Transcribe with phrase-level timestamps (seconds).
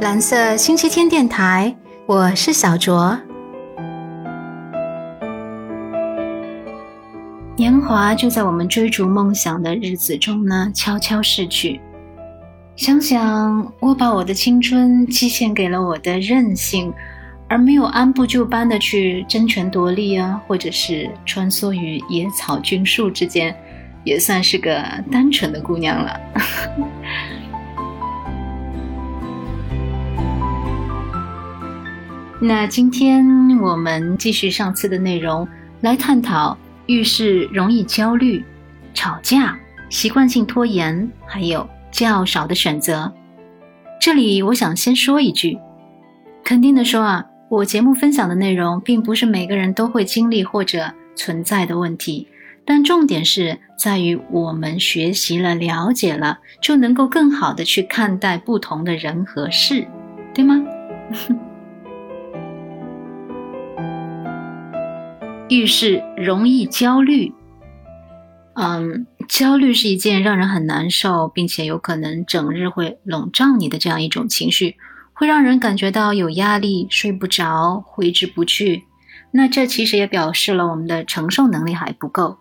[0.00, 1.74] 蓝色星期天电台，
[2.06, 3.18] 我是小卓。
[7.56, 11.80] 年华就在我们追逐梦想的日子中呢，悄悄逝去。
[12.76, 16.94] 想想我把我的青春寄献给了我的任性，
[17.48, 23.52] 而没有按部就班的去争权夺利啊，或者是穿梭于野草菌树之间，
[24.04, 24.80] 也算是个
[25.10, 26.20] 单纯的姑娘了。
[32.40, 35.46] 那今天我们继续上次的内容，
[35.80, 36.56] 来探讨
[36.86, 38.44] 遇事容易焦虑、
[38.94, 41.68] 吵架、习惯性拖延，还有。
[41.90, 43.10] 较少的选择，
[43.98, 45.58] 这里我想先说一句，
[46.44, 52.28] 肯定的说啊，我节目分享的内容并不是每个人都会经历或者存在的问题，
[52.66, 59.88] 但重点是在于我们学习了、了解了，就能够更好的去看待不同的人和事，
[60.34, 60.62] 对吗？
[65.48, 67.32] 遇事容易焦虑，
[68.54, 69.06] 嗯。
[69.28, 74.76] 焦虑是一件让人很难受，并且有可能整日会笼罩你的这样一种情绪，
[75.12, 78.84] 会让人感觉到有压力、睡不着、挥之不去。
[79.30, 82.38] 那这其实也表示了我们的承受能力还不够。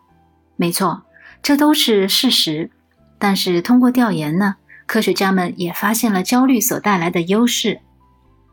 [0.56, 1.04] 没错，
[1.44, 2.72] 这都是事实。
[3.20, 7.82] 但是通过调研呢，科学家们也发现了焦虑所带来的优势。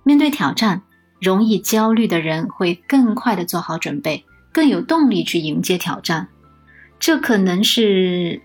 [0.03, 0.83] 面对挑战，
[1.21, 6.29] 容易焦虑的人会更快的做好准备，更有动力去迎接挑战。
[7.01, 8.41] 这可能是，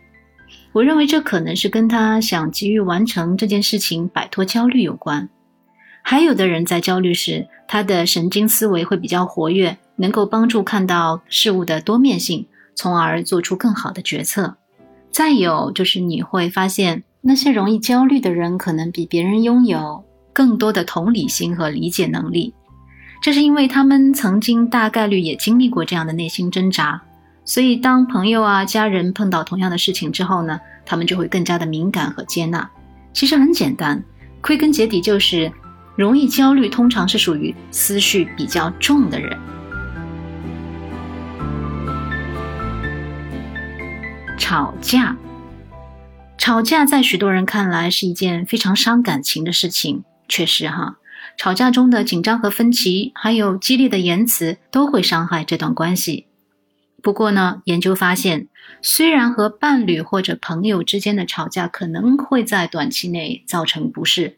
[0.74, 5.30] 我认为这可能是跟他想急于完成这件事情、摆脱焦虑有关。
[6.02, 14.58] 还有的人在焦虑时，他的神经思维会比较活跃，能够帮助看到事物的多面性，从而做出更好的决策。
[15.12, 22.56] 再有就是你会发现，那些容易焦虑的人，可能比别人拥有更多的同理心和理解能力。
[23.22, 27.02] 这是因为他们曾经大概率也经历过这样的内心挣扎。
[27.44, 32.70] 所以，当朋友啊、家人碰到同样的事情之后呢，他们就会更加的敏感和接纳。
[33.12, 34.04] 其实很简单，
[34.42, 35.52] 归根结底就是，
[35.96, 39.38] 容易焦虑通常是属于思绪比较重的人。
[44.38, 45.18] 吵架，
[46.38, 50.04] 吵架在许多人看来是一件非常伤感情的事情。
[50.28, 50.98] 确实哈，
[51.38, 56.26] 吵架中的紧张和分歧，还有激烈的言辞，都会伤害这段关系。
[57.02, 58.48] 不过呢，研究发现，
[58.82, 64.38] 虽然和伴侣或者朋友之间的吵架可能会在短期内造成不适，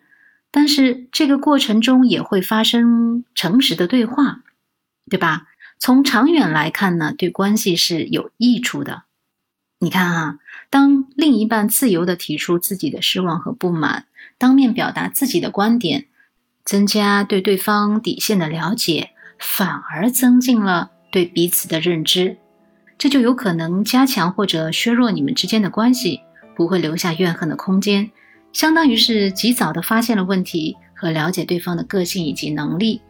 [0.52, 4.44] 但是这个过程中也会发生诚实的对话，
[5.10, 5.48] 对吧？
[5.80, 9.06] 从长远来看呢，对关系是有益处的。
[9.80, 10.38] 你看哈，
[10.70, 14.06] 当另一半自由的提出自己的失望和不满，
[14.38, 16.06] 当面表达自己的观点，
[16.64, 22.38] 增加对对方底线的了解，反而增进了对彼此的认知。
[22.98, 26.22] 这就有可能加强或者削弱你们之间的关系，
[26.56, 28.12] 不会留下怨恨的空间，
[28.54, 33.02] 相当于是及早的发现了问题和了解对方的个性以及能力，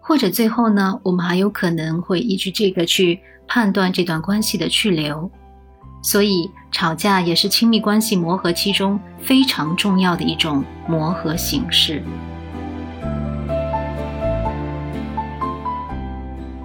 [0.00, 5.30] 或者最后呢，我们还有可能会依据这个去判断这段关系的去留。
[6.02, 12.02] 所以，吵架也是亲密关系磨合期中非常重要的一种磨合形式。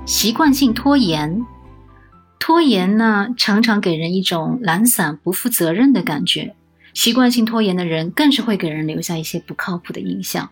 [0.10, 1.46] 习惯性拖延。
[2.40, 6.56] 拖延呢，常常给人一种懒散、不负责任的感觉。
[6.96, 10.50] 习惯性拖延的人，更是会给人留下一些不靠谱的印象。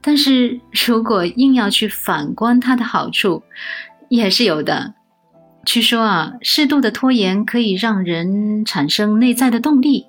[0.00, 3.44] 但是如果硬要去反观它的好处，
[4.08, 4.92] 也是有的。
[5.64, 10.06] 据说啊，适度的拖延可以让人产生内在的动力，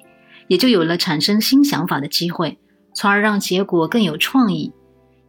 [0.48, 2.58] 也就有了产生新想法的机会，
[2.96, 4.74] 从而让结果更有创意。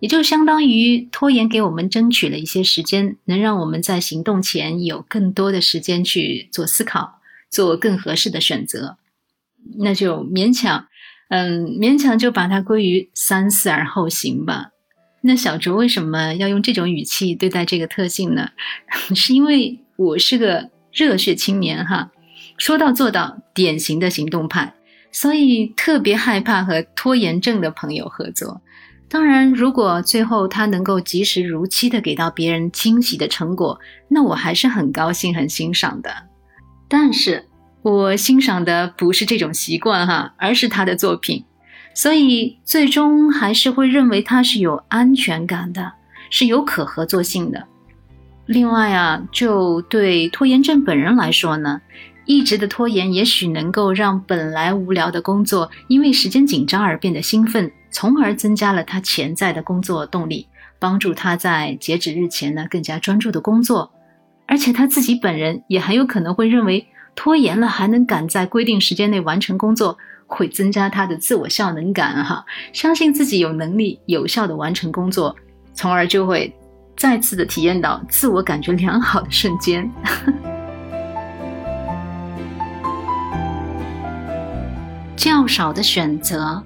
[0.02, 8.96] 也就相当于拖延给我们争取了一些时间，能让我们在行动前有更多的时间去做思考，做更合适的选择。
[9.78, 10.88] 那就勉强，
[11.28, 14.70] 嗯，勉强就把它归于三思而后行吧。
[15.20, 18.48] 那小卓为什么要用这种语气对待这个特性呢？
[19.14, 22.10] 是因为我是个热血青年哈，
[22.58, 24.74] 说到做到，典型的行动派，
[25.12, 28.61] 所以特别害怕和拖延症的朋友合作。
[29.12, 33.78] 当然，如果最后他能够及时如期的给到别人惊喜的成果，
[34.08, 36.10] 那我还是很高兴、很欣赏的。
[36.88, 37.44] 但是
[37.82, 41.44] 我欣赏的不是这种习惯哈，而是他的作品，
[41.94, 45.92] 所以最终还是会认为他是有安全感的，
[46.30, 47.66] 是有可合作性的。
[48.46, 51.82] 另外啊，就对拖延症本人来说呢，
[52.24, 57.70] 一直的拖延也许能够让本来无聊的工作因为时间紧张而变得兴奋。
[57.92, 60.48] 从而增加了他潜在的工作动力，
[60.78, 63.92] 帮助他在截止日前呢更加专注的工作。
[64.46, 69.96] 而且他自己本人也很有可能会认为，拖延了还能赶在规定时间内完成工作，
[70.26, 75.36] 会增加他的自我效能感哈，相信自己有能力有效的完成工作，
[75.74, 76.52] 从而就会
[76.96, 79.90] 再次的体验到自我感觉良好的瞬间。
[85.16, 86.62] 较少的选择，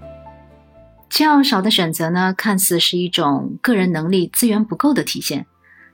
[1.24, 5.46] 较少的选择呢，看似是一种个人能力资源不够的体现。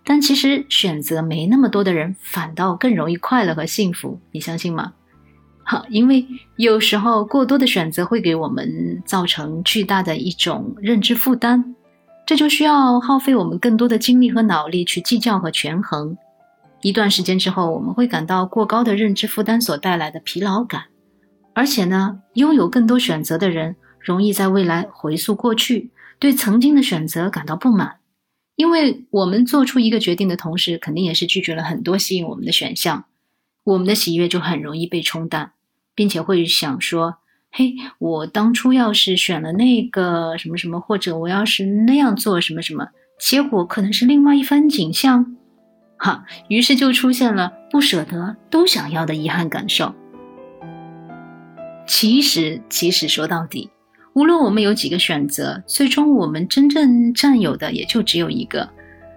[0.05, 4.95] 但其实选择没那么多的人，反倒更容易快乐和幸福，你相信吗？
[5.63, 6.27] 好，因为
[6.57, 11.77] 有时候过多的选择会给我们造成巨大的一种认知负担，
[12.27, 16.17] 这就需要耗费我们更多的精力和脑力去计较和权衡。
[16.81, 20.87] 一段时间之后，我们会感到过高的认知负担所带来的疲劳感，
[21.55, 27.97] 而且呢，拥有更多选择的人容易在未来回溯过去，对曾经的选择感到不满。
[28.55, 33.07] 因为我们做出一个决定的同时，肯定也是拒绝了很多吸引我们的选项，
[33.65, 35.53] 我们的喜悦就很容易被冲淡，
[35.95, 37.17] 并且会想说
[37.51, 42.89] ：“嘿，我当初要是选了那个什么什么，或者我要是那样做什么什么，
[43.19, 45.37] 结果可能是另外一番景象。”
[45.97, 49.95] 哈，于是就出现了不舍得都想要的遗憾感受。
[51.87, 53.71] 其实，其实说到底。
[54.15, 58.69] 无论我们有几个选择，最终我们真正占有的也就只有一个。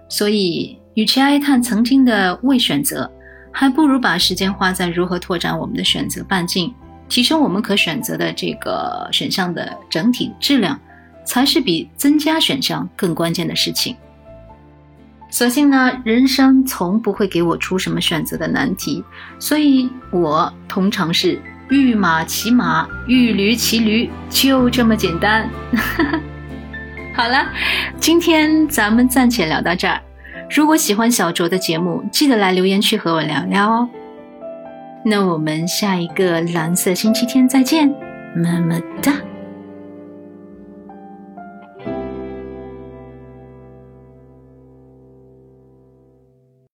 [0.08, 3.10] 所以，与其哀叹曾经的未选择，
[3.52, 6.72] 还不如把时间花在如何拓展我们的选择半径，
[7.10, 10.80] 提升我们可选择的这个选项的整体质量，
[11.26, 13.94] 才是比增加选项更关键的事情。
[15.28, 19.04] 所幸呢，人生从不会给我出什么选择的难题，
[19.38, 21.38] 所以我通常是。
[21.68, 25.48] 御马骑马，御驴骑驴，就这么简单。
[27.14, 27.46] 好了，
[27.98, 30.00] 今天咱们暂且聊到这儿。
[30.50, 33.88] 如果喜欢小卓的节目，记得来留言区和我聊聊哦。
[35.04, 37.88] 那我们下一个蓝色星期天再见，
[38.34, 39.12] 么么哒。